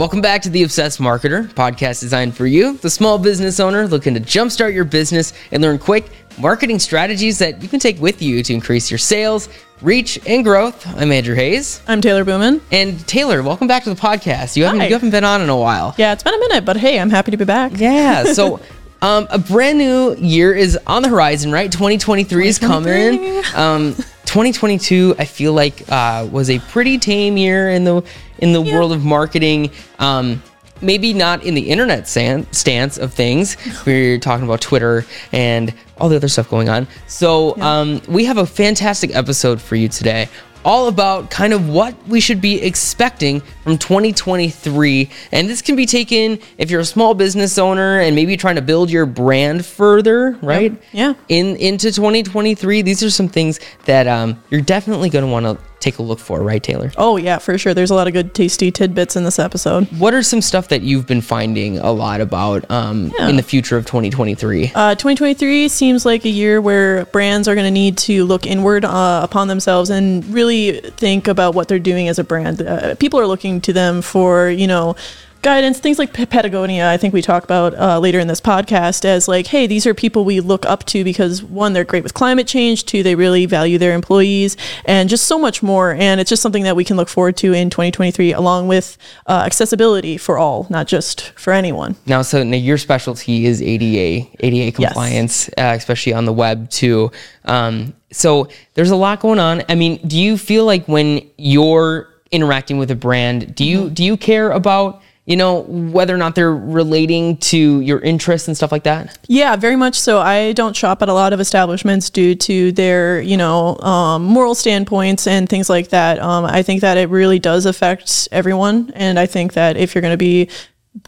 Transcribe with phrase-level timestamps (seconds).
[0.00, 4.14] Welcome back to the Obsessed Marketer, podcast designed for you, the small business owner looking
[4.14, 6.06] to jumpstart your business and learn quick
[6.38, 9.50] marketing strategies that you can take with you to increase your sales,
[9.82, 10.86] reach, and growth.
[10.96, 11.82] I'm Andrew Hayes.
[11.86, 12.62] I'm Taylor Booman.
[12.72, 14.56] And Taylor, welcome back to the podcast.
[14.56, 14.86] You haven't, Hi.
[14.86, 15.94] you haven't been on in a while.
[15.98, 17.72] Yeah, it's been a minute, but hey, I'm happy to be back.
[17.74, 18.24] Yeah.
[18.32, 18.58] So
[19.02, 21.70] um, a brand new year is on the horizon, right?
[21.70, 23.42] 2023 is coming.
[23.54, 23.94] Um,
[24.30, 28.02] 2022, I feel like uh, was a pretty tame year in the
[28.40, 28.74] in the Yeah.
[28.74, 29.70] world of marketing.
[29.98, 30.42] Um,
[30.82, 33.56] maybe not in the internet stance of things.
[33.84, 36.86] We're talking about Twitter and all the other stuff going on.
[37.06, 40.28] So um, we have a fantastic episode for you today.
[40.64, 45.08] All about kind of what we should be expecting from 2023.
[45.32, 48.62] And this can be taken if you're a small business owner and maybe trying to
[48.62, 50.76] build your brand further, right?
[50.92, 51.14] Yeah.
[51.28, 55.58] In into 2023, these are some things that um, you're definitely going to want to
[55.80, 56.92] take a look for, right, Taylor?
[56.98, 57.72] Oh yeah, for sure.
[57.72, 59.86] There's a lot of good, tasty tidbits in this episode.
[59.98, 63.28] What are some stuff that you've been finding a lot about um, Yeah.
[63.30, 64.72] in the future of 2023?
[64.74, 68.84] Uh, 2023 seems like a year where brands are going to need to look inward
[68.84, 72.60] uh, upon themselves and really think about what they're doing as a brand.
[72.60, 74.96] Uh, people are looking to them for, you know,
[75.42, 76.88] guidance, things like Patagonia.
[76.88, 79.94] I think we talk about uh, later in this podcast as like, hey, these are
[79.94, 82.84] people we look up to because one, they're great with climate change.
[82.84, 85.92] Two, they really value their employees, and just so much more.
[85.92, 89.42] And it's just something that we can look forward to in 2023, along with uh,
[89.46, 91.96] accessibility for all, not just for anyone.
[92.06, 97.10] Now, so now your specialty is ADA, ADA compliance, uh, especially on the web too.
[97.44, 99.62] Um, so there's a lot going on.
[99.68, 104.04] I mean, do you feel like when you're interacting with a brand, do you do
[104.04, 108.72] you care about you know whether or not they're relating to your interests and stuff
[108.72, 109.18] like that?
[109.28, 110.20] Yeah, very much so.
[110.20, 114.54] I don't shop at a lot of establishments due to their, you know, um, moral
[114.54, 116.20] standpoints and things like that.
[116.20, 120.02] Um, I think that it really does affect everyone, and I think that if you're
[120.02, 120.48] going to be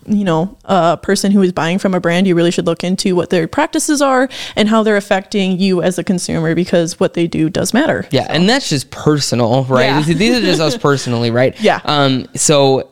[0.07, 3.17] you know, a person who is buying from a brand, you really should look into
[3.17, 7.27] what their practices are and how they're affecting you as a consumer because what they
[7.27, 8.07] do does matter.
[8.13, 9.85] Yeah, and that's just personal, right?
[9.87, 10.03] Yeah.
[10.03, 11.61] These- These are just us personally, right?
[11.61, 11.81] Yeah.
[11.85, 12.27] Um.
[12.37, 12.91] So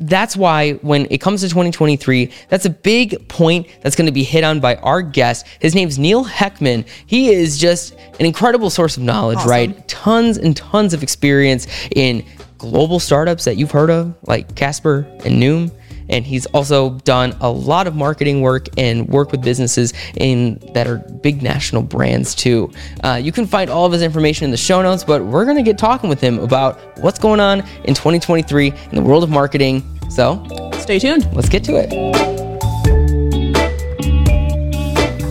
[0.00, 4.22] that's why when it comes to 2023, that's a big point that's going to be
[4.22, 5.44] hit on by our guest.
[5.60, 6.86] His name's Neil Heckman.
[7.06, 9.86] He is just an incredible source of knowledge, right?
[9.88, 12.24] Tons and tons of experience in
[12.58, 15.72] global startups that you've heard of, like Casper and Noom.
[16.08, 20.86] And he's also done a lot of marketing work and work with businesses in that
[20.86, 22.70] are big national brands too.
[23.04, 25.62] Uh, you can find all of his information in the show notes, but we're gonna
[25.62, 29.82] get talking with him about what's going on in 2023 in the world of marketing.
[30.10, 30.44] So
[30.78, 31.28] Stay tuned.
[31.34, 32.47] let's get to it.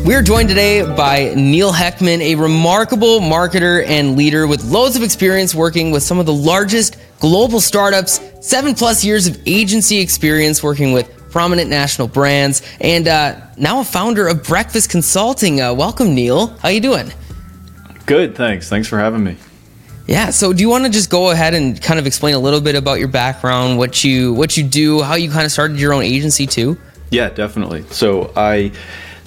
[0.08, 5.54] We're joined today by Neil Heckman, a remarkable marketer and leader with loads of experience
[5.54, 10.94] working with some of the largest global startups, seven plus years of agency experience working
[10.94, 15.60] with prominent national brands, and uh, now a founder of Breakfast Consulting.
[15.60, 16.56] Uh, welcome, Neil.
[16.60, 17.12] How you doing?
[18.06, 18.70] Good, thanks.
[18.70, 19.36] Thanks for having me.
[20.08, 20.30] Yeah.
[20.30, 22.76] So, do you want to just go ahead and kind of explain a little bit
[22.76, 26.04] about your background, what you what you do, how you kind of started your own
[26.04, 26.78] agency too?
[27.12, 27.84] Yeah, definitely.
[27.90, 28.72] So I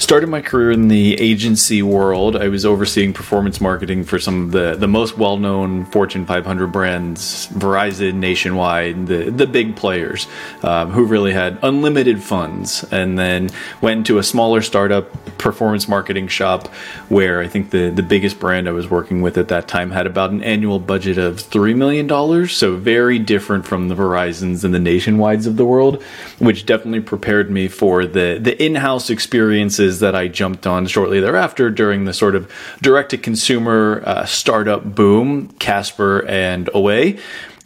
[0.01, 2.35] started my career in the agency world.
[2.35, 6.69] I was overseeing performance marketing for some of the, the most well known Fortune 500
[6.69, 10.27] brands, Verizon, Nationwide, the, the big players
[10.63, 12.83] um, who really had unlimited funds.
[12.91, 13.51] And then
[13.83, 16.69] went into a smaller startup performance marketing shop
[17.09, 20.07] where I think the, the biggest brand I was working with at that time had
[20.07, 22.49] about an annual budget of $3 million.
[22.49, 26.03] So very different from the Verizons and the Nationwides of the world,
[26.39, 31.19] which definitely prepared me for the, the in house experiences that I jumped on shortly
[31.19, 37.19] thereafter during the sort of direct to consumer uh, startup boom, Casper and Away.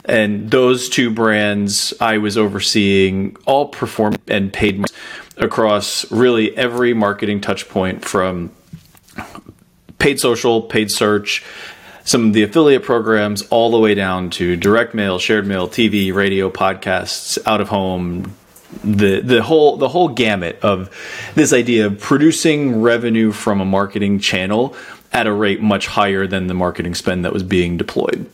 [0.06, 4.84] And those two brands I was overseeing all perform and paid
[5.36, 8.50] across really every marketing touch point from
[9.98, 11.44] paid social, paid search,
[12.04, 16.12] some of the affiliate programs, all the way down to direct mail, shared mail, TV,
[16.12, 18.34] radio, podcasts, out of home,
[18.82, 20.90] the the whole the whole gamut of
[21.34, 24.74] this idea of producing revenue from a marketing channel
[25.12, 28.28] at a rate much higher than the marketing spend that was being deployed.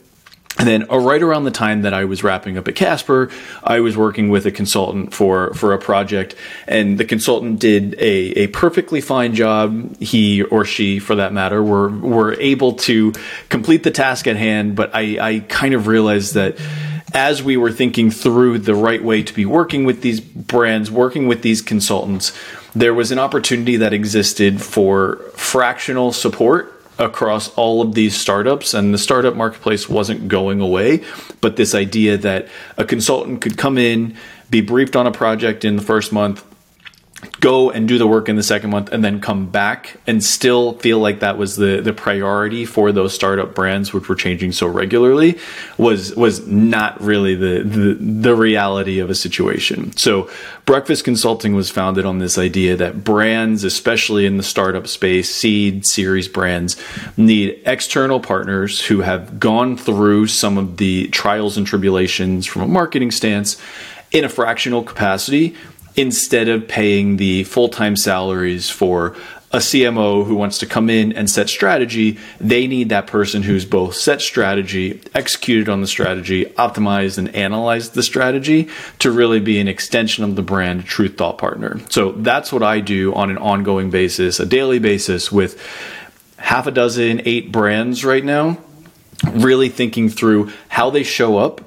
[0.58, 3.30] And then, uh, right around the time that I was wrapping up at Casper,
[3.64, 6.34] I was working with a consultant for for a project,
[6.66, 9.96] and the consultant did a, a perfectly fine job.
[10.00, 13.14] He or she, for that matter, were were able to
[13.48, 14.76] complete the task at hand.
[14.76, 16.58] But I, I kind of realized that
[17.14, 21.26] as we were thinking through the right way to be working with these brands, working
[21.26, 22.32] with these consultants,
[22.74, 28.74] there was an opportunity that existed for fractional support across all of these startups.
[28.74, 31.02] And the startup marketplace wasn't going away
[31.40, 34.16] but this idea that a consultant could come in
[34.50, 36.44] be briefed on a project in the first month
[37.40, 40.74] go and do the work in the second month and then come back and still
[40.78, 44.66] feel like that was the the priority for those startup brands which were changing so
[44.66, 45.38] regularly
[45.76, 49.94] was was not really the the, the reality of a situation.
[49.96, 50.30] So
[50.64, 55.86] breakfast consulting was founded on this idea that brands especially in the startup space seed
[55.86, 56.76] series brands
[57.16, 62.68] need external partners who have gone through some of the trials and tribulations from a
[62.68, 63.60] marketing stance
[64.12, 65.54] in a fractional capacity
[65.96, 69.16] instead of paying the full time salaries for
[69.52, 73.64] a CMO who wants to come in and set strategy, they need that person who's
[73.64, 78.68] both set strategy, executed on the strategy, optimized and analyzed the strategy
[79.00, 81.80] to really be an extension of the brand, truth thought partner.
[81.90, 85.60] So that's what I do on an ongoing basis, a daily basis with
[86.36, 88.56] half a dozen, eight brands right now,
[89.24, 91.60] really thinking through how they show up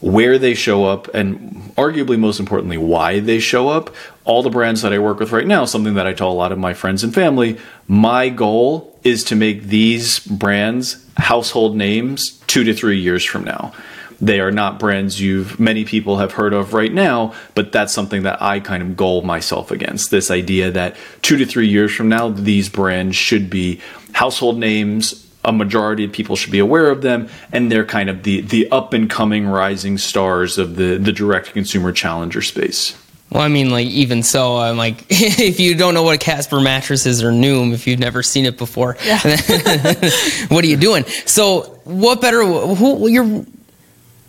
[0.00, 3.94] where they show up, and arguably most importantly, why they show up.
[4.24, 6.52] All the brands that I work with right now, something that I tell a lot
[6.52, 12.64] of my friends and family, my goal is to make these brands household names two
[12.64, 13.72] to three years from now.
[14.20, 18.24] They are not brands you've many people have heard of right now, but that's something
[18.24, 20.10] that I kind of goal myself against.
[20.10, 23.80] This idea that two to three years from now, these brands should be
[24.12, 28.22] household names, a majority of people should be aware of them, and they're kind of
[28.22, 32.96] the the up and coming rising stars of the the direct consumer challenger space.
[33.30, 36.60] Well, I mean, like even so, I'm like, if you don't know what a Casper
[36.60, 39.18] mattress is or Noom, if you've never seen it before, yeah.
[40.48, 41.04] what are you doing?
[41.26, 42.42] So, what better?
[42.44, 43.44] Who you're?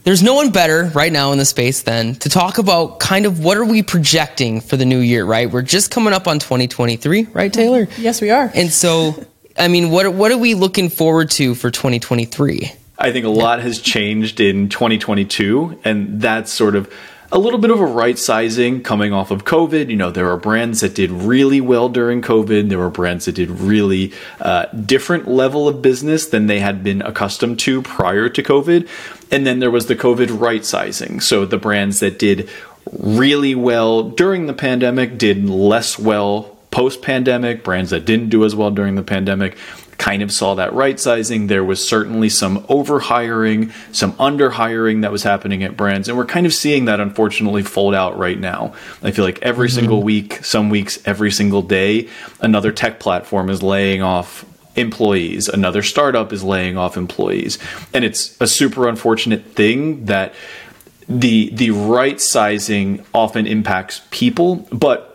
[0.03, 3.43] There's no one better right now in the space than to talk about kind of
[3.43, 5.51] what are we projecting for the new year, right?
[5.51, 7.87] We're just coming up on 2023, right, Taylor?
[7.97, 8.49] Yes, we are.
[8.55, 9.25] And so
[9.59, 12.71] I mean, what what are we looking forward to for 2023?
[12.97, 16.91] I think a lot has changed in 2022, and that's sort of
[17.31, 19.89] a little bit of a right sizing coming off of COVID.
[19.89, 22.69] You know, there are brands that did really well during COVID.
[22.69, 27.01] There were brands that did really uh, different level of business than they had been
[27.01, 28.87] accustomed to prior to COVID.
[29.31, 31.19] And then there was the COVID right sizing.
[31.19, 32.49] So the brands that did
[32.91, 38.55] really well during the pandemic did less well post pandemic, brands that didn't do as
[38.55, 39.57] well during the pandemic
[39.99, 41.47] kind of saw that right sizing.
[41.47, 46.07] There was certainly some over hiring, some under hiring that was happening at brands.
[46.07, 48.73] And we're kind of seeing that unfortunately fold out right now.
[49.03, 49.75] I feel like every mm-hmm.
[49.75, 54.45] single week, some weeks, every single day, another tech platform is laying off
[54.75, 57.59] employees, another startup is laying off employees.
[57.93, 60.33] And it's a super unfortunate thing that
[61.09, 65.08] the the right sizing often impacts people, but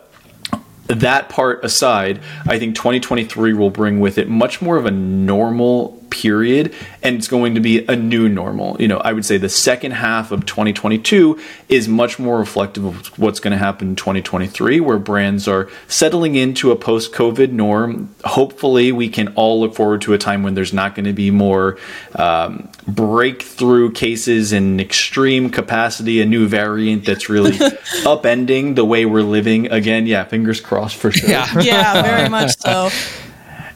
[0.86, 6.03] that part aside, I think 2023 will bring with it much more of a normal
[6.14, 6.72] period
[7.02, 8.80] and it's going to be a new normal.
[8.80, 13.18] You know, I would say the second half of 2022 is much more reflective of
[13.18, 18.14] what's going to happen in 2023 where brands are settling into a post-COVID norm.
[18.24, 21.30] Hopefully, we can all look forward to a time when there's not going to be
[21.30, 21.78] more
[22.14, 27.52] um, breakthrough cases in extreme capacity, a new variant that's really
[28.04, 30.06] upending the way we're living again.
[30.06, 31.28] Yeah, fingers crossed for sure.
[31.28, 32.90] Yeah, yeah, very much so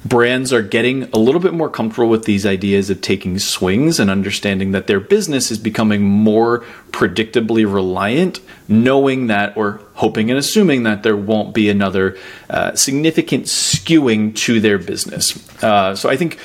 [0.04, 4.10] brands are getting a little bit more comfortable with these ideas of taking swings and
[4.10, 6.60] understanding that their business is becoming more
[6.90, 12.16] predictably reliant, knowing that or hoping and assuming that there won't be another
[12.48, 15.62] uh, significant skewing to their business.
[15.62, 16.38] Uh, so I think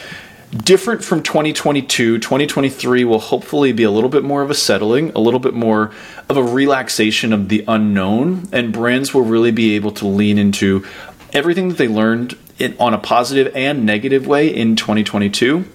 [0.53, 5.19] different from 2022 2023 will hopefully be a little bit more of a settling a
[5.19, 5.91] little bit more
[6.29, 10.85] of a relaxation of the unknown and brands will really be able to lean into
[11.33, 12.37] everything that they learned
[12.79, 15.65] on a positive and negative way in 2022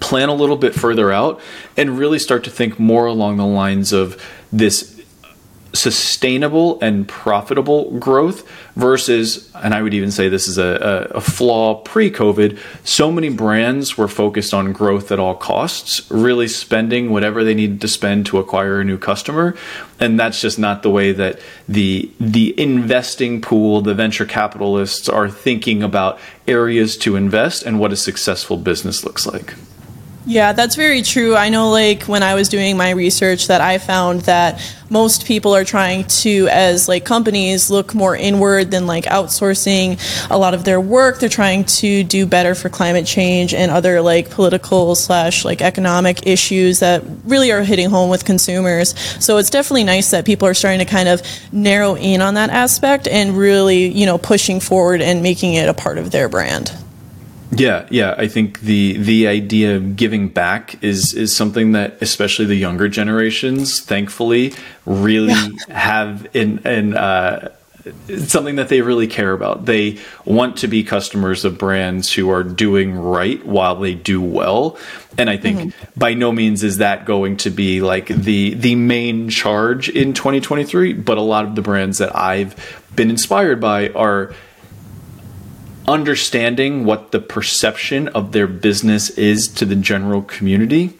[0.00, 1.40] plan a little bit further out
[1.76, 4.93] and really start to think more along the lines of this
[5.74, 11.74] sustainable and profitable growth versus, and I would even say this is a, a, flaw
[11.74, 17.42] pre COVID, so many brands were focused on growth at all costs, really spending whatever
[17.42, 19.56] they needed to spend to acquire a new customer.
[19.98, 25.28] And that's just not the way that the, the investing pool, the venture capitalists are
[25.28, 29.54] thinking about areas to invest and what a successful business looks like.
[30.26, 31.36] Yeah, that's very true.
[31.36, 35.54] I know, like, when I was doing my research, that I found that most people
[35.54, 40.00] are trying to, as like companies, look more inward than like outsourcing
[40.30, 41.18] a lot of their work.
[41.18, 46.26] They're trying to do better for climate change and other like political slash like economic
[46.26, 48.98] issues that really are hitting home with consumers.
[49.22, 52.50] So it's definitely nice that people are starting to kind of narrow in on that
[52.50, 56.72] aspect and really, you know, pushing forward and making it a part of their brand.
[57.50, 58.14] Yeah, yeah.
[58.16, 62.88] I think the the idea of giving back is is something that especially the younger
[62.88, 64.54] generations, thankfully,
[64.86, 65.78] really yeah.
[65.78, 67.50] have in in uh,
[68.26, 69.66] something that they really care about.
[69.66, 74.78] They want to be customers of brands who are doing right while they do well.
[75.18, 75.98] And I think mm-hmm.
[75.98, 80.94] by no means is that going to be like the the main charge in 2023,
[80.94, 84.34] but a lot of the brands that I've been inspired by are
[85.86, 90.98] understanding what the perception of their business is to the general community.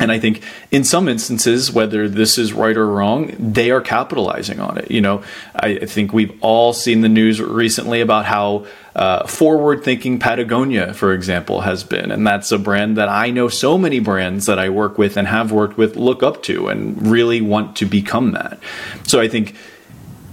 [0.00, 0.42] And I think
[0.72, 4.90] in some instances, whether this is right or wrong, they are capitalizing on it.
[4.90, 5.22] You know,
[5.54, 11.12] I think we've all seen the news recently about how uh, forward thinking Patagonia, for
[11.12, 12.10] example, has been.
[12.10, 15.28] And that's a brand that I know so many brands that I work with and
[15.28, 18.58] have worked with look up to and really want to become that.
[19.04, 19.52] So I think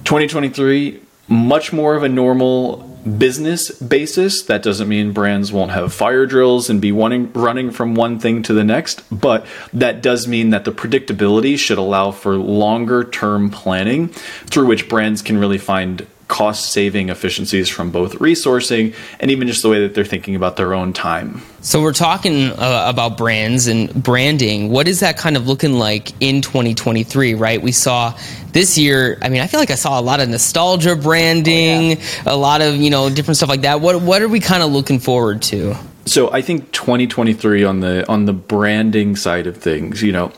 [0.06, 1.00] 2023,
[1.34, 2.78] much more of a normal
[3.18, 4.44] business basis.
[4.44, 8.54] That doesn't mean brands won't have fire drills and be running from one thing to
[8.54, 14.10] the next, but that does mean that the predictability should allow for longer term planning
[14.10, 19.62] through which brands can really find cost saving efficiencies from both resourcing and even just
[19.62, 21.40] the way that they're thinking about their own time.
[21.62, 24.72] So we're talking uh, about brands and branding.
[24.72, 27.62] What is that kind of looking like in 2023, right?
[27.62, 28.18] We saw
[28.52, 32.02] this year, I mean, I feel like I saw a lot of nostalgia branding, oh,
[32.26, 32.34] yeah.
[32.34, 33.80] a lot of, you know, different stuff like that.
[33.80, 35.76] What what are we kind of looking forward to?
[36.06, 40.32] So I think 2023 on the on the branding side of things, you know,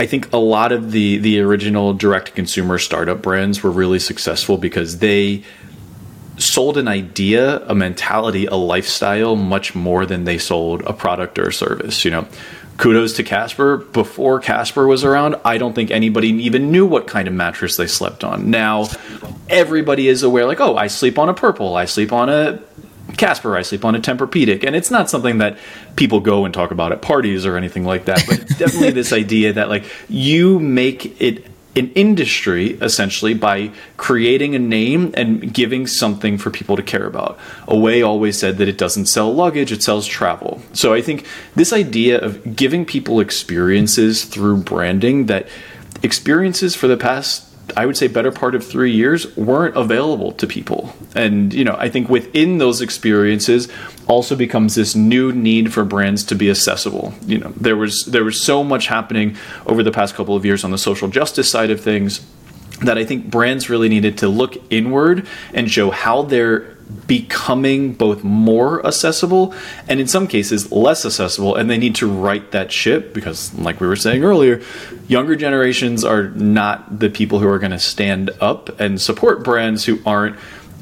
[0.00, 4.56] I think a lot of the the original direct consumer startup brands were really successful
[4.56, 5.42] because they
[6.38, 11.48] sold an idea, a mentality, a lifestyle much more than they sold a product or
[11.48, 12.26] a service, you know.
[12.78, 13.76] Kudos to Casper.
[13.76, 17.86] Before Casper was around, I don't think anybody even knew what kind of mattress they
[17.86, 18.50] slept on.
[18.50, 18.86] Now,
[19.50, 22.58] everybody is aware, like, oh, I sleep on a purple, I sleep on a
[23.16, 25.58] Casper, I sleep on a Tempur-Pedic, and it's not something that
[25.96, 28.24] people go and talk about at parties or anything like that.
[28.26, 34.54] But it's definitely this idea that like you make it an industry essentially by creating
[34.56, 37.38] a name and giving something for people to care about.
[37.68, 40.60] Away always said that it doesn't sell luggage, it sells travel.
[40.72, 45.46] So I think this idea of giving people experiences through branding that
[46.02, 50.46] experiences for the past I would say better part of three years weren't available to
[50.46, 50.94] people.
[51.14, 53.68] And, you know, I think within those experiences
[54.06, 57.14] also becomes this new need for brands to be accessible.
[57.26, 59.36] You know, there was there was so much happening
[59.66, 62.20] over the past couple of years on the social justice side of things
[62.82, 68.24] that I think brands really needed to look inward and show how they're becoming both
[68.24, 69.54] more accessible
[69.88, 73.80] and in some cases less accessible and they need to right that ship because like
[73.80, 74.60] we were saying earlier
[75.08, 79.84] younger generations are not the people who are going to stand up and support brands
[79.84, 80.36] who aren't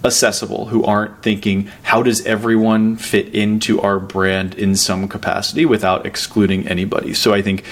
[0.04, 6.06] accessible who aren't thinking how does everyone fit into our brand in some capacity without
[6.06, 7.12] excluding anybody?
[7.12, 7.64] So i think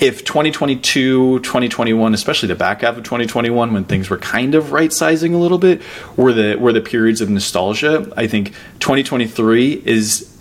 [0.00, 4.92] if 2022, 2021, especially the back half of 2021, when things were kind of right
[4.92, 5.82] sizing a little bit,
[6.16, 8.12] were the were the periods of nostalgia.
[8.16, 10.32] I think 2023 is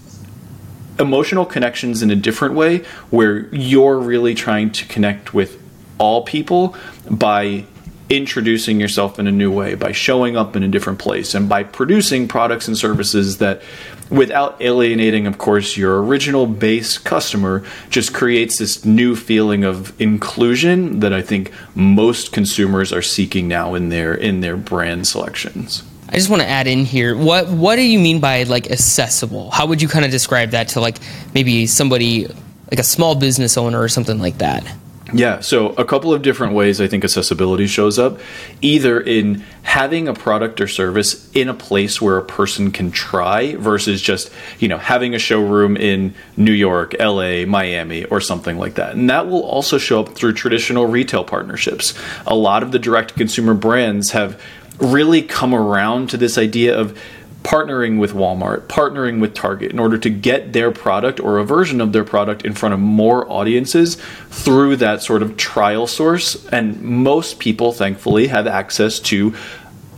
[0.99, 5.59] emotional connections in a different way, where you're really trying to connect with
[5.97, 6.75] all people
[7.09, 7.65] by
[8.09, 11.63] introducing yourself in a new way, by showing up in a different place, and by
[11.63, 13.61] producing products and services that
[14.09, 21.01] without alienating, of course, your original base customer, just creates this new feeling of inclusion
[21.01, 25.83] that I think most consumers are seeking now in their in their brand selections.
[26.09, 27.17] I just want to add in here.
[27.17, 29.51] What what do you mean by like accessible?
[29.51, 30.97] How would you kind of describe that to like
[31.33, 32.27] maybe somebody
[32.71, 34.65] like a small business owner or something like that?
[35.13, 38.19] Yeah, so a couple of different ways I think accessibility shows up.
[38.61, 43.55] Either in having a product or service in a place where a person can try
[43.55, 48.75] versus just, you know, having a showroom in New York, LA, Miami, or something like
[48.75, 48.95] that.
[48.95, 51.93] And that will also show up through traditional retail partnerships.
[52.25, 54.41] A lot of the direct consumer brands have
[54.79, 56.99] really come around to this idea of
[57.47, 61.79] partnering with Walmart, partnering with Target in order to get their product or a version
[61.79, 63.95] of their product in front of more audiences
[64.29, 66.45] through that sort of trial source.
[66.47, 69.33] And most people, thankfully, have access to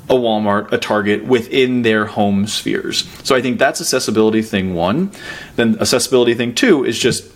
[0.08, 3.10] a Walmart, a Target within their home spheres.
[3.24, 5.12] So I think that's accessibility thing one.
[5.56, 7.32] Then accessibility thing two is just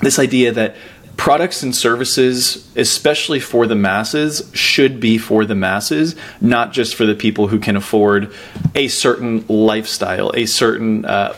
[0.00, 0.76] this idea that
[1.16, 7.06] products and services, especially for the masses, should be for the masses, not just for
[7.06, 8.32] the people who can afford
[8.74, 11.34] a certain lifestyle, a certain uh,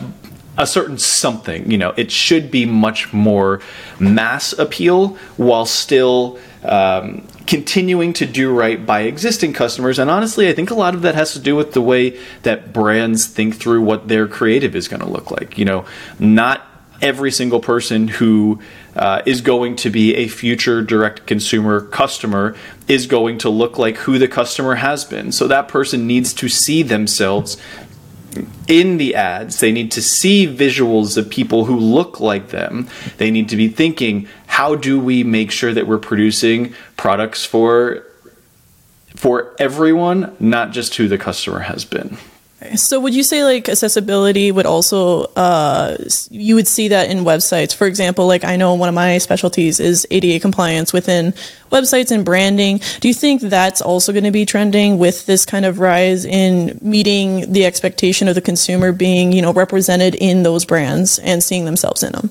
[0.57, 1.71] a certain something.
[1.71, 3.61] You know, it should be much more
[3.99, 9.97] mass appeal while still um, continuing to do right by existing customers.
[9.97, 12.73] And honestly, I think a lot of that has to do with the way that
[12.73, 15.57] brands think through what their creative is going to look like.
[15.57, 15.85] You know,
[16.19, 16.65] not
[17.01, 18.59] every single person who
[18.95, 22.55] uh, is going to be a future direct consumer customer
[22.87, 25.31] is going to look like who the customer has been.
[25.31, 27.57] So that person needs to see themselves
[28.67, 29.59] in the ads.
[29.59, 32.87] They need to see visuals of people who look like them.
[33.17, 38.05] They need to be thinking, how do we make sure that we're producing products for
[39.15, 42.17] for everyone, not just who the customer has been?
[42.75, 45.95] So would you say like accessibility would also uh,
[46.29, 47.73] you would see that in websites?
[47.73, 51.33] For example, like I know one of my specialties is ADA compliance within
[51.71, 52.81] websites and branding.
[52.99, 56.77] Do you think that's also going to be trending with this kind of rise in
[56.81, 61.63] meeting the expectation of the consumer being, you know, represented in those brands and seeing
[61.63, 62.29] themselves in them?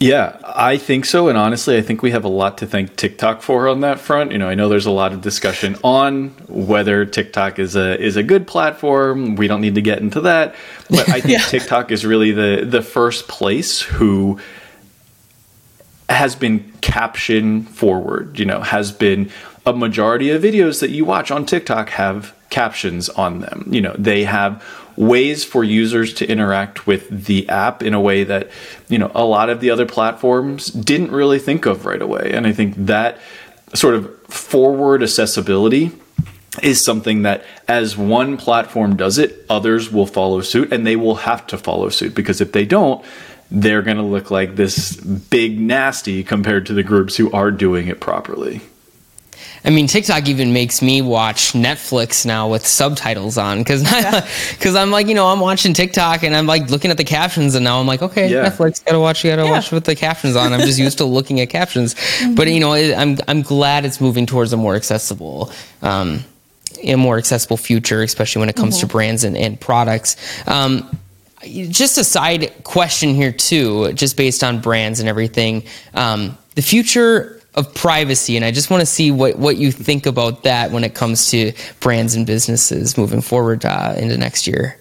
[0.00, 1.28] Yeah, I think so.
[1.28, 4.30] And honestly, I think we have a lot to thank TikTok for on that front.
[4.30, 8.16] You know, I know there's a lot of discussion on whether TikTok is a is
[8.16, 9.34] a good platform.
[9.34, 10.54] We don't need to get into that.
[10.88, 11.44] But I think yeah.
[11.44, 14.38] TikTok is really the the first place who
[16.08, 19.30] has been caption forward, you know, has been
[19.66, 23.68] a majority of videos that you watch on TikTok have captions on them.
[23.70, 24.64] You know, they have
[24.96, 28.50] ways for users to interact with the app in a way that
[28.88, 32.48] you know a lot of the other platforms didn't really think of right away and
[32.48, 33.16] i think that
[33.74, 35.92] sort of forward accessibility
[36.64, 41.14] is something that as one platform does it others will follow suit and they will
[41.14, 43.04] have to follow suit because if they don't
[43.52, 47.86] they're going to look like this big nasty compared to the groups who are doing
[47.86, 48.60] it properly
[49.64, 53.82] I mean, TikTok even makes me watch Netflix now with subtitles on because
[54.52, 57.54] because I'm like, you know, I'm watching TikTok and I'm like looking at the captions
[57.54, 58.48] and now I'm like, okay, yeah.
[58.48, 59.50] Netflix, gotta watch, you gotta yeah.
[59.50, 60.52] watch with the captions on.
[60.52, 62.34] I'm just used to looking at captions, mm-hmm.
[62.34, 65.52] but you know, I'm I'm glad it's moving towards a more accessible.
[65.82, 66.24] Um,
[66.82, 68.86] a more accessible future, especially when it comes mm-hmm.
[68.86, 70.16] to brands and, and products.
[70.46, 70.88] Um,
[71.42, 75.64] just a side question here too, just based on brands and everything.
[75.94, 78.36] Um, the future of privacy.
[78.36, 81.30] And I just want to see what, what you think about that when it comes
[81.30, 84.78] to brands and businesses moving forward uh, into next year.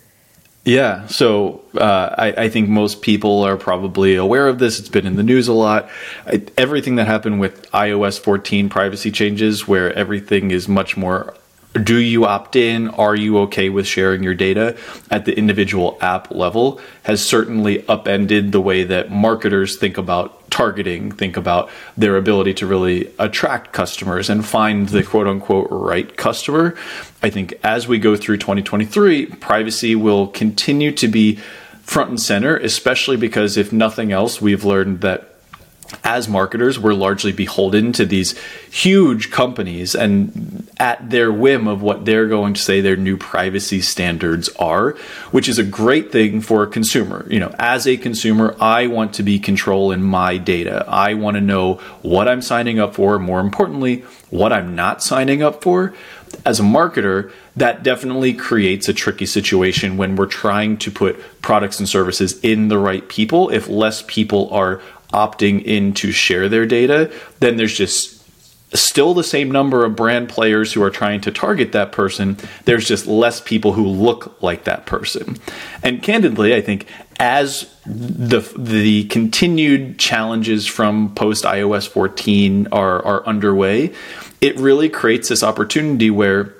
[0.64, 4.82] Yeah, so uh, I, I, think most people are probably aware of this.
[4.82, 5.90] It's been in the news a lot.
[6.26, 11.38] I, everything that happened with iOS 14 privacy changes, where everything is much more
[11.84, 12.90] do you opt in?
[12.90, 14.78] Are you okay with sharing your data
[15.12, 16.82] at the individual app level?
[17.04, 22.66] Has certainly upended the way that marketers think about targeting, think about their ability to
[22.66, 26.76] really attract customers and find the quote unquote right customer.
[27.22, 31.36] I think as we go through 2023, privacy will continue to be
[31.84, 35.37] front and center, especially because if nothing else, we've learned that
[36.04, 38.38] as marketers, we're largely beholden to these
[38.70, 43.82] huge companies and at their whim of what they're going to say their new privacy
[43.82, 44.92] standards are,
[45.32, 47.26] which is a great thing for a consumer.
[47.30, 50.86] You know, as a consumer, I want to be control in my data.
[50.88, 55.42] I want to know what I'm signing up for, more importantly, what I'm not signing
[55.42, 55.94] up for.
[56.46, 61.80] As a marketer, that definitely creates a tricky situation when we're trying to put products
[61.80, 63.50] and services in the right people.
[63.50, 64.82] If less people are
[65.14, 68.18] opting in to share their data, then there's just
[68.74, 72.38] still the same number of brand players who are trying to target that person.
[72.66, 75.38] There's just less people who look like that person.
[75.84, 76.86] And candidly, I think
[77.20, 83.94] as the the continued challenges from post iOS 14 are are underway,
[84.42, 86.54] it really creates this opportunity where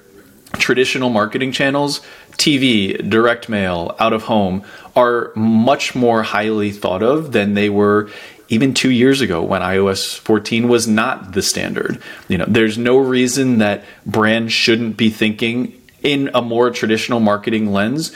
[0.54, 2.02] traditional marketing channels,
[2.34, 4.64] TV, direct mail, out of home
[4.96, 8.10] are much more highly thought of than they were
[8.50, 12.02] even two years ago when iOS 14 was not the standard.
[12.28, 17.72] You know, there's no reason that brands shouldn't be thinking in a more traditional marketing
[17.72, 18.14] lens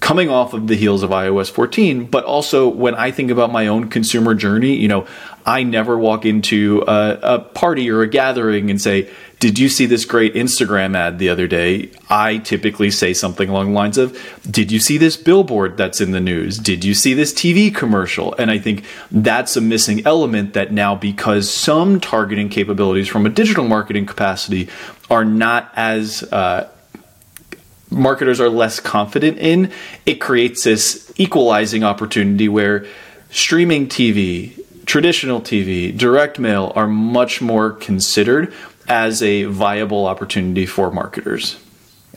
[0.00, 3.66] coming off of the heels of iOS 14, but also when I think about my
[3.66, 5.06] own consumer journey, you know,
[5.44, 9.86] I never walk into a, a party or a gathering and say, did you see
[9.86, 11.90] this great Instagram ad the other day?
[12.10, 14.18] I typically say something along the lines of,
[14.50, 16.58] Did you see this billboard that's in the news?
[16.58, 18.34] Did you see this TV commercial?
[18.34, 23.30] And I think that's a missing element that now, because some targeting capabilities from a
[23.30, 24.68] digital marketing capacity
[25.08, 26.68] are not as uh,
[27.90, 29.70] marketers are less confident in,
[30.04, 32.86] it creates this equalizing opportunity where
[33.30, 38.52] streaming TV, traditional TV, direct mail are much more considered
[38.88, 41.56] as a viable opportunity for marketers.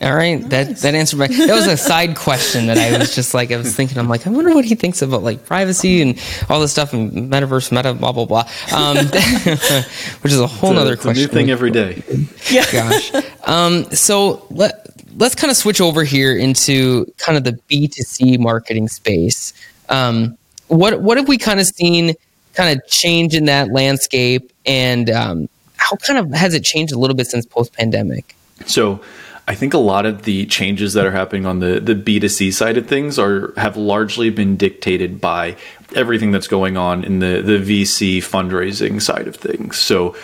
[0.00, 0.50] All right, nice.
[0.50, 1.26] that that answered my.
[1.28, 3.98] That was a side question that I was just like I was thinking.
[3.98, 7.12] I'm like, I wonder what he thinks about like privacy and all this stuff and
[7.12, 8.48] metaverse, meta, blah blah blah.
[8.74, 8.96] Um,
[10.22, 11.22] which is a whole other question.
[11.22, 12.02] new thing every day.
[12.50, 12.64] Yeah.
[12.72, 13.12] Gosh.
[13.44, 14.86] Um, so let
[15.18, 19.52] let's kind of switch over here into kind of the B2C marketing space.
[19.88, 20.36] Um,
[20.68, 22.14] what what have we kind of seen
[22.54, 25.48] kind of change in that landscape, and um,
[25.82, 28.36] how kind of has it changed a little bit since post pandemic?
[28.66, 29.00] So
[29.48, 32.76] I think a lot of the changes that are happening on the, the B2C side
[32.76, 35.56] of things are have largely been dictated by
[35.96, 39.78] everything that's going on in the, the VC fundraising side of things.
[39.78, 40.14] So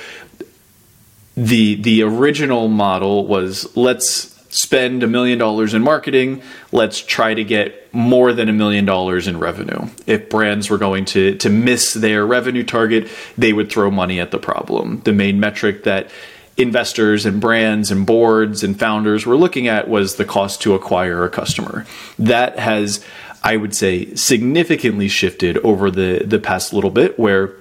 [1.37, 7.45] the the original model was let's spend a million dollars in marketing, let's try to
[7.45, 9.89] get more than a million dollars in revenue.
[10.07, 14.31] If brands were going to to miss their revenue target, they would throw money at
[14.31, 15.01] the problem.
[15.05, 16.11] The main metric that
[16.57, 21.25] investors and brands and boards and founders were looking at was the cost to acquire
[21.25, 21.87] a customer.
[22.19, 23.05] That has,
[23.45, 27.55] I would say, significantly shifted over the, the past little bit where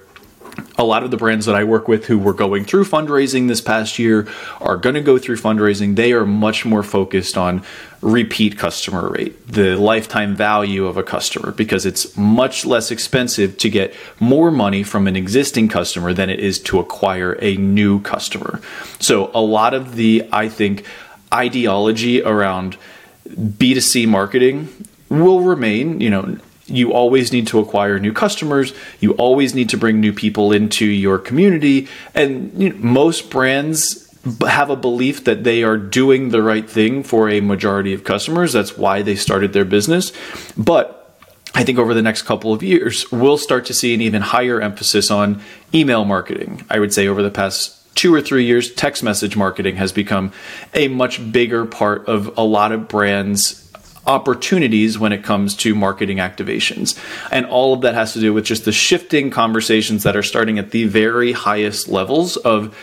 [0.76, 3.60] a lot of the brands that I work with who were going through fundraising this
[3.60, 4.28] past year
[4.60, 5.96] are going to go through fundraising.
[5.96, 7.64] They are much more focused on
[8.00, 13.68] repeat customer rate, the lifetime value of a customer, because it's much less expensive to
[13.68, 18.60] get more money from an existing customer than it is to acquire a new customer.
[19.00, 20.84] So, a lot of the, I think,
[21.32, 22.76] ideology around
[23.28, 24.68] B2C marketing
[25.08, 26.00] will remain.
[26.00, 28.72] You know, you always need to acquire new customers.
[29.00, 31.88] You always need to bring new people into your community.
[32.14, 34.04] And you know, most brands
[34.46, 38.52] have a belief that they are doing the right thing for a majority of customers.
[38.52, 40.12] That's why they started their business.
[40.56, 40.94] But
[41.54, 44.60] I think over the next couple of years, we'll start to see an even higher
[44.60, 45.40] emphasis on
[45.72, 46.64] email marketing.
[46.68, 50.32] I would say over the past two or three years, text message marketing has become
[50.74, 53.67] a much bigger part of a lot of brands'
[54.08, 56.98] opportunities when it comes to marketing activations.
[57.30, 60.58] And all of that has to do with just the shifting conversations that are starting
[60.58, 62.76] at the very highest levels of,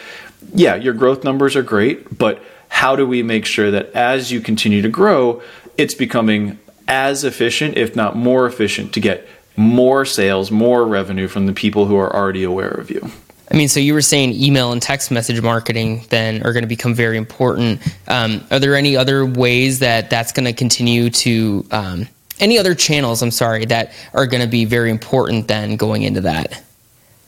[0.53, 4.39] yeah, your growth numbers are great, but how do we make sure that as you
[4.39, 5.41] continue to grow,
[5.77, 11.47] it's becoming as efficient, if not more efficient, to get more sales, more revenue from
[11.47, 13.09] the people who are already aware of you?
[13.51, 16.67] I mean, so you were saying email and text message marketing then are going to
[16.67, 17.81] become very important.
[18.07, 22.07] Um, are there any other ways that that's going to continue to, um,
[22.39, 26.21] any other channels, I'm sorry, that are going to be very important then going into
[26.21, 26.63] that?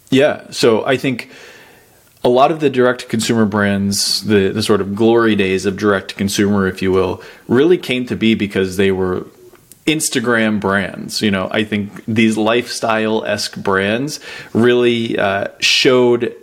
[0.10, 0.50] Yeah.
[0.50, 1.30] So I think
[2.24, 5.78] a lot of the direct to consumer brands, the, the sort of glory days of
[5.78, 9.28] direct to consumer, if you will, really came to be because they were
[9.88, 11.22] Instagram brands.
[11.22, 14.20] You know, I think these lifestyle esque brands
[14.54, 16.36] really uh, showed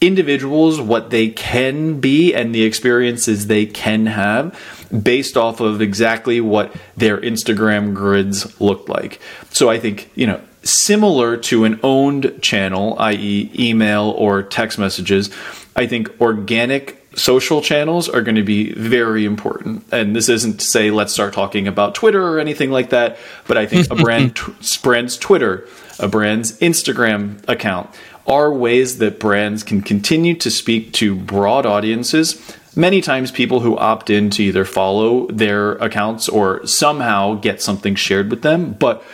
[0.00, 4.58] individuals what they can be and the experiences they can have
[5.02, 9.20] based off of exactly what their Instagram grids looked like.
[9.50, 15.30] So I think, you know, similar to an owned channel, i.e., email or text messages,
[15.76, 19.84] I think organic social channels are going to be very important.
[19.92, 23.56] And this isn't to say let's start talking about Twitter or anything like that, but
[23.56, 25.66] I think a brand t- brand's Twitter,
[25.98, 27.90] a brand's Instagram account
[28.26, 32.56] are ways that brands can continue to speak to broad audiences.
[32.74, 37.94] Many times people who opt in to either follow their accounts or somehow get something
[37.94, 39.04] shared with them, but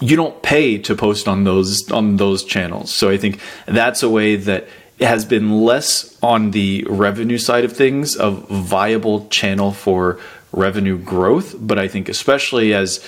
[0.00, 2.92] you don't pay to post on those on those channels.
[2.92, 4.68] So I think that's a way that
[5.02, 10.20] has been less on the revenue side of things, a viable channel for
[10.52, 11.54] revenue growth.
[11.58, 13.04] But I think especially as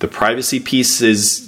[0.00, 1.46] the privacy piece is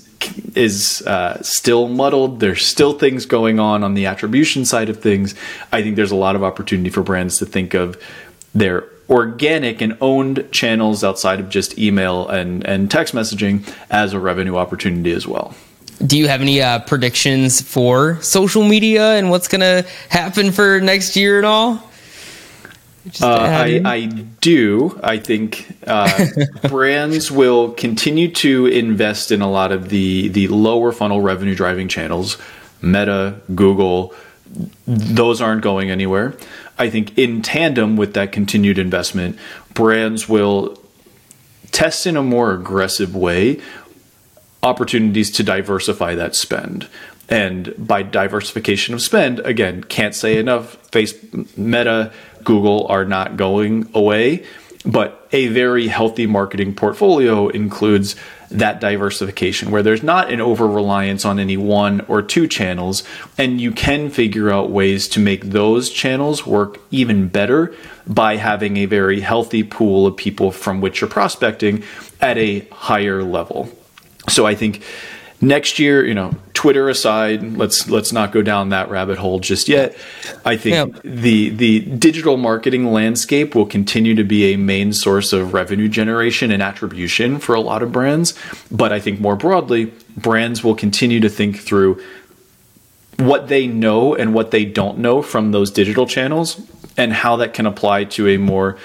[0.55, 2.39] is uh, still muddled.
[2.39, 5.35] There's still things going on on the attribution side of things.
[5.73, 8.01] I think there's a lot of opportunity for brands to think of
[8.55, 14.21] their organic and owned channels outside of just email and, and text messaging as a
[14.21, 15.55] revenue opportunity as well
[16.05, 20.81] do you have any uh, predictions for social media and what's going to happen for
[20.81, 21.91] next year and all?
[23.21, 24.99] Uh, I, I, do.
[25.03, 26.27] I think uh,
[26.69, 31.89] brands will continue to invest in a lot of the the lower funnel revenue driving
[31.89, 32.39] channels.
[32.81, 34.15] Meta, Google,
[34.87, 36.35] those aren't going anywhere.
[36.79, 39.37] I think in tandem with that continued investment,
[39.75, 40.79] brands will
[41.73, 43.61] test in a more aggressive way
[44.63, 46.89] opportunities to diversify that spend.
[47.29, 50.75] And by diversification of spend, again, can't say enough.
[50.89, 51.15] Face,
[51.57, 52.13] Meta,
[52.45, 54.45] Google are not going away,
[54.85, 58.17] but a very healthy marketing portfolio includes
[58.51, 63.03] that diversification where there's not an over reliance on any one or two channels,
[63.39, 67.75] and you can figure out ways to make those channels work even better
[68.07, 71.83] by having a very healthy pool of people from which you're prospecting
[72.21, 73.71] at a higher level.
[74.29, 74.83] So I think
[75.41, 79.69] next year, you know, Twitter aside, let's let's not go down that rabbit hole just
[79.69, 79.97] yet.
[80.45, 85.53] I think the the digital marketing landscape will continue to be a main source of
[85.53, 88.35] revenue generation and attribution for a lot of brands,
[88.71, 92.01] but I think more broadly, brands will continue to think through
[93.19, 96.61] what they know and what they don't know from those digital channels
[96.97, 98.79] and how that can apply to a more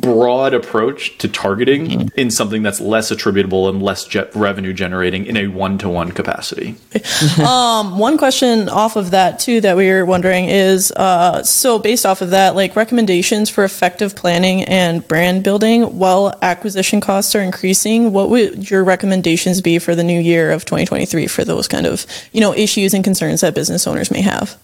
[0.00, 2.20] broad approach to targeting mm-hmm.
[2.20, 6.76] in something that's less attributable and less jet revenue generating in a one-to-one capacity.
[7.46, 12.06] um, one question off of that too that we were wondering is uh, so based
[12.06, 17.40] off of that, like recommendations for effective planning and brand building while acquisition costs are
[17.40, 18.12] increasing.
[18.12, 22.06] What would your recommendations be for the new year of 2023 for those kind of
[22.32, 24.58] you know issues and concerns that business owners may have?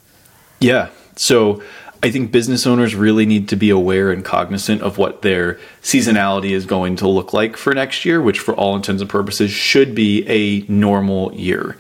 [0.61, 0.91] Yeah.
[1.17, 1.63] So
[2.03, 6.51] I think business owners really need to be aware and cognizant of what their seasonality
[6.51, 9.95] is going to look like for next year, which, for all intents and purposes, should
[9.95, 11.77] be a normal year.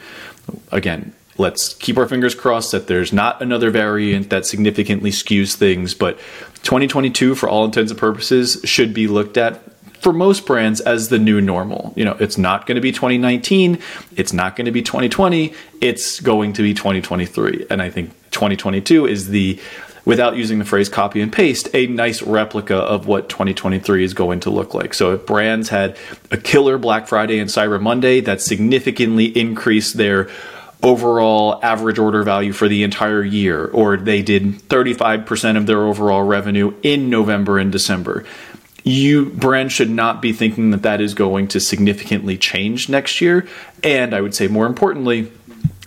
[0.72, 5.94] Again, let's keep our fingers crossed that there's not another variant that significantly skews things,
[5.94, 6.18] but
[6.64, 9.62] 2022, for all intents and purposes, should be looked at
[10.00, 11.92] for most brands as the new normal.
[11.96, 13.78] You know, it's not going to be 2019,
[14.16, 17.66] it's not going to be 2020, it's going to be 2023.
[17.70, 19.59] And I think 2022 is the
[20.09, 24.40] without using the phrase copy and paste, a nice replica of what 2023 is going
[24.40, 24.94] to look like.
[24.94, 25.99] So if brands had
[26.31, 30.31] a killer Black Friday and Cyber Monday that significantly increased their
[30.83, 36.23] overall average order value for the entire year, or they did 35% of their overall
[36.23, 38.25] revenue in November and December.
[38.85, 43.47] You brand should not be thinking that that is going to significantly change next year.
[43.85, 45.31] And I would say more importantly,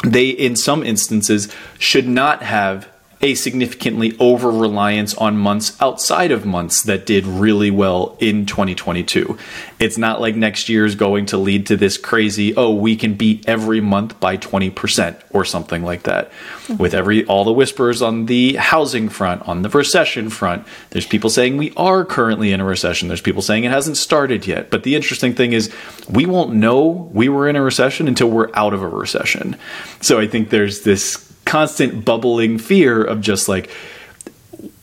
[0.04, 2.91] they in some instances should not have
[3.22, 9.38] a significantly over reliance on months outside of months that did really well in 2022.
[9.80, 13.14] It's not like next year is going to lead to this crazy, oh, we can
[13.14, 16.32] beat every month by 20% or something like that.
[16.32, 16.78] Mm-hmm.
[16.78, 21.30] With every all the whispers on the housing front, on the recession front, there's people
[21.30, 23.08] saying we are currently in a recession.
[23.08, 24.70] There's people saying it hasn't started yet.
[24.70, 25.74] But the interesting thing is
[26.10, 29.56] we won't know we were in a recession until we're out of a recession.
[30.02, 33.70] So I think there's this constant bubbling fear of just like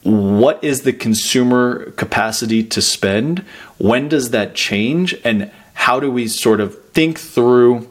[0.02, 3.40] what is the consumer capacity to spend?
[3.76, 5.14] When does that change?
[5.24, 7.88] And how do we sort of think through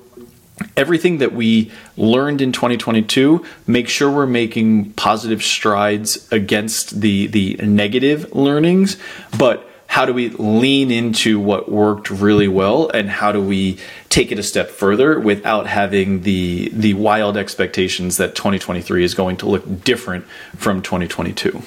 [0.76, 7.56] everything that we learned in 2022 make sure we're making positive strides against the the
[7.58, 8.98] negative learnings
[9.38, 13.80] but how do we lean into what worked really well and how do we
[14.10, 19.36] take it a step further without having the the wild expectations that 2023 is going
[19.36, 20.24] to look different
[20.56, 21.64] from 2022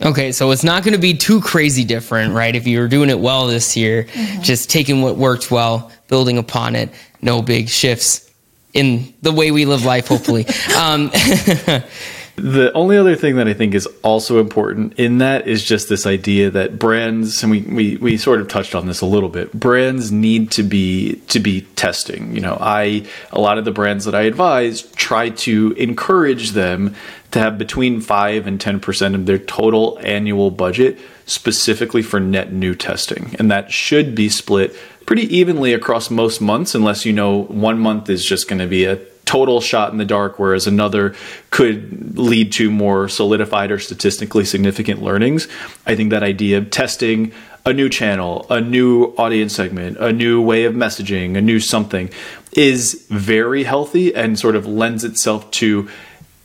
[0.00, 2.56] Okay, so it's not going to be too crazy different, right?
[2.56, 4.40] If you were doing it well this year, mm-hmm.
[4.40, 6.88] just taking what worked well, building upon it,
[7.20, 8.30] no big shifts
[8.72, 10.46] in the way we live life, hopefully.
[10.78, 11.12] um,
[12.42, 16.06] The only other thing that I think is also important in that is just this
[16.06, 19.52] idea that brands, and we, we, we sort of touched on this a little bit,
[19.52, 22.34] brands need to be to be testing.
[22.34, 26.96] You know, I a lot of the brands that I advise try to encourage them
[27.30, 32.52] to have between five and ten percent of their total annual budget specifically for net
[32.52, 33.36] new testing.
[33.38, 34.74] And that should be split
[35.06, 38.84] pretty evenly across most months, unless you know one month is just going to be
[38.84, 38.98] a
[39.32, 41.14] total shot in the dark, whereas another
[41.48, 45.48] could lead to more solidified or statistically significant learnings.
[45.86, 47.32] I think that idea of testing
[47.64, 52.10] a new channel, a new audience segment, a new way of messaging, a new something
[52.52, 55.88] is very healthy and sort of lends itself to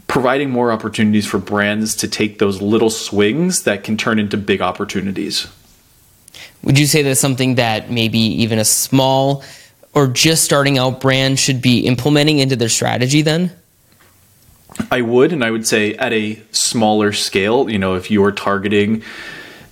[0.08, 4.62] providing more opportunities for brands to take those little swings that can turn into big
[4.62, 5.48] opportunities.
[6.64, 9.44] Would you say that's something that maybe even a small
[9.98, 13.52] or just starting out brand should be implementing into their strategy then?
[14.92, 17.68] I would, and I would say at a smaller scale.
[17.68, 19.02] You know, if you're targeting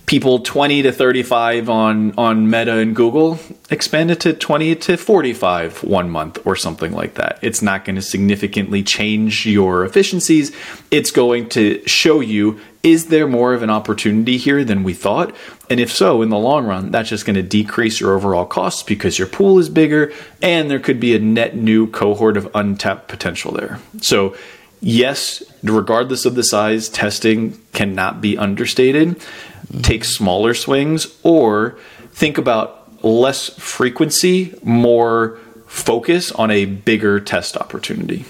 [0.06, 3.38] people 20 to 35 on on Meta and Google,
[3.70, 7.38] expand it to 20 to 45 one month or something like that.
[7.40, 10.50] It's not going to significantly change your efficiencies.
[10.90, 15.34] It's going to show you is there more of an opportunity here than we thought?
[15.68, 18.84] And if so, in the long run, that's just going to decrease your overall costs
[18.84, 23.08] because your pool is bigger and there could be a net new cohort of untapped
[23.08, 23.80] potential there.
[24.00, 24.36] So,
[24.80, 29.20] yes, regardless of the size, testing cannot be understated.
[29.82, 31.76] Take smaller swings or
[32.12, 38.26] think about less frequency, more focus on a bigger test opportunity.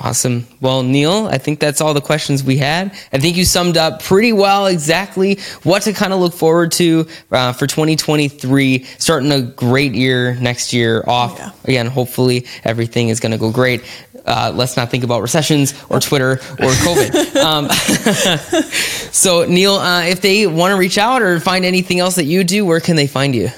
[0.00, 0.46] Awesome.
[0.60, 2.92] Well, Neil, I think that's all the questions we had.
[3.12, 7.08] I think you summed up pretty well exactly what to kind of look forward to
[7.32, 8.84] uh, for 2023.
[8.98, 11.36] Starting a great year next year off.
[11.36, 11.50] Yeah.
[11.64, 13.82] Again, hopefully everything is going to go great.
[14.24, 17.36] Uh, let's not think about recessions or Twitter or COVID.
[17.42, 17.68] um,
[19.12, 22.44] so, Neil, uh, if they want to reach out or find anything else that you
[22.44, 23.48] do, where can they find you?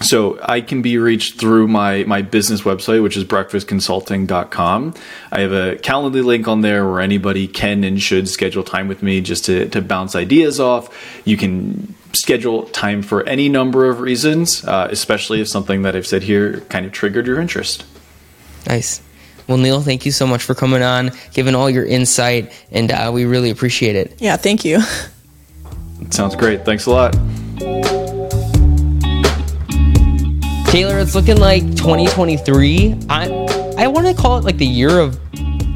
[0.00, 4.94] So I can be reached through my, my business website, which is breakfastconsulting.com.
[5.32, 9.02] I have a Calendly link on there where anybody can and should schedule time with
[9.02, 11.22] me just to, to bounce ideas off.
[11.24, 16.06] You can schedule time for any number of reasons, uh, especially if something that I've
[16.06, 17.84] said here kind of triggered your interest.
[18.66, 19.02] Nice.
[19.46, 23.10] Well, Neil, thank you so much for coming on, giving all your insight, and uh,
[23.12, 24.20] we really appreciate it.
[24.20, 24.80] Yeah, thank you.
[26.10, 26.64] Sounds great.
[26.64, 27.97] Thanks a lot.
[30.70, 32.94] Taylor, it's looking like 2023.
[33.08, 33.28] I
[33.78, 35.18] I want to call it like the year of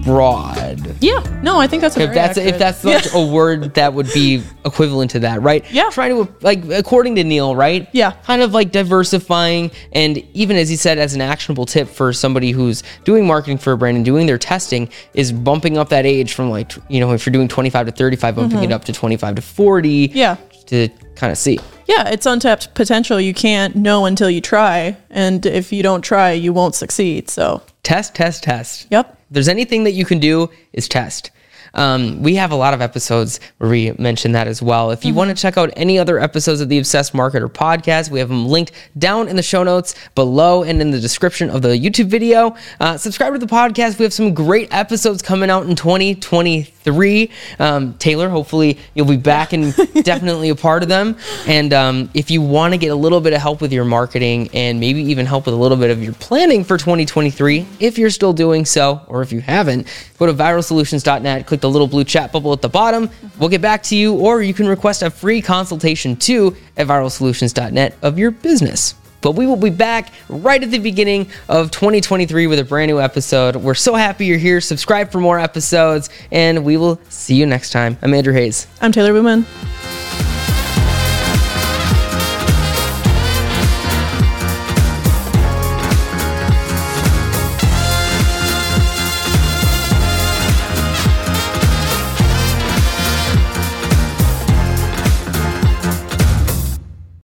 [0.05, 0.97] broad.
[1.01, 2.97] Yeah, no, I think that's a If that's if that's yeah.
[2.97, 5.65] like a word that would be equivalent to that, right?
[5.73, 5.89] Yeah.
[5.91, 7.89] Trying to like according to Neil, right?
[7.93, 8.11] Yeah.
[8.25, 12.51] Kind of like diversifying and even as he said as an actionable tip for somebody
[12.51, 16.35] who's doing marketing for a brand and doing their testing is bumping up that age
[16.35, 19.37] from like you know if you're doing 25 to 35 bumping it up to 25
[19.37, 20.19] to 40 Mm-hmm.
[20.19, 20.37] Yeah.
[20.67, 21.59] to kind of see.
[21.93, 23.21] Yeah, it's untapped potential.
[23.21, 27.29] You can't know until you try, and if you don't try, you won't succeed.
[27.31, 28.87] So, Test, test, test.
[28.91, 29.19] yep.
[29.29, 31.31] If there's anything that you can do is test.
[31.75, 34.91] Um, we have a lot of episodes where we mention that as well.
[34.91, 38.19] If you want to check out any other episodes of the Obsessed Marketer podcast, we
[38.19, 41.69] have them linked down in the show notes below and in the description of the
[41.69, 42.57] YouTube video.
[42.81, 43.99] Uh, subscribe to the podcast.
[43.99, 47.31] We have some great episodes coming out in 2023.
[47.59, 51.17] Um, Taylor, hopefully you'll be back and definitely a part of them.
[51.47, 54.51] And um, if you want to get a little bit of help with your marketing
[54.53, 58.11] and maybe even help with a little bit of your planning for 2023, if you're
[58.11, 59.87] still doing so, or if you haven't,
[60.19, 63.09] go to viralsolutions.net, click the little blue chat bubble at the bottom.
[63.39, 67.97] We'll get back to you, or you can request a free consultation too at viralsolutions.net
[68.03, 68.95] of your business.
[69.23, 73.01] But we will be back right at the beginning of 2023 with a brand new
[73.01, 73.57] episode.
[73.57, 74.61] We're so happy you're here.
[74.61, 77.97] Subscribe for more episodes, and we will see you next time.
[78.03, 78.67] I'm Andrew Hayes.
[78.81, 79.47] I'm Taylor Booman.